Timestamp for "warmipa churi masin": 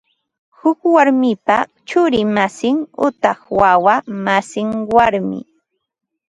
0.95-2.77